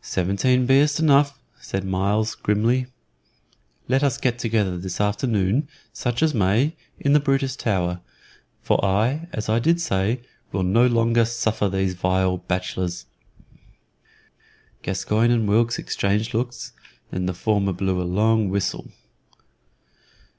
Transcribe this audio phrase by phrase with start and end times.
[0.00, 1.26] "Seventeen be'st enou,"
[1.60, 2.86] said Myles, grimly.
[3.86, 8.00] "Let us get together this afternoon, such as may, in the Brutus Tower,
[8.62, 13.04] for I, as I did say, will no longer suffer these vile bachelors."
[14.80, 16.72] Gascoyne and Wilkes exchanged looks,
[17.12, 18.90] and then the former blew a long whistle.